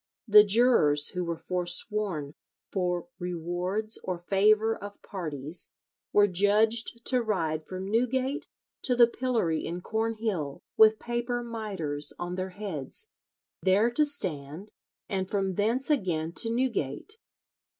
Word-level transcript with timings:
The 0.27 0.43
jurors 0.43 1.09
who 1.09 1.23
were 1.23 1.37
forsworn 1.37 2.33
"for 2.71 3.07
rewards 3.19 3.99
or 4.03 4.17
favour 4.17 4.75
of 4.75 4.99
parties 5.03 5.69
were 6.11 6.25
judged 6.25 7.05
to 7.05 7.21
ride 7.21 7.67
from 7.67 7.87
Newgate 7.87 8.47
to 8.81 8.95
the 8.95 9.05
pillory 9.05 9.63
in 9.63 9.81
Cornhill 9.81 10.63
with 10.75 10.97
paper 10.97 11.43
mitres 11.43 12.13
on 12.17 12.33
their 12.33 12.49
heads, 12.49 13.09
there 13.61 13.91
to 13.91 14.03
stand, 14.03 14.73
and 15.07 15.29
from 15.29 15.53
thence 15.53 15.91
again 15.91 16.31
to 16.37 16.51
Newgate." 16.51 17.19